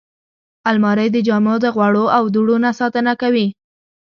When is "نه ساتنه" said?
2.65-3.13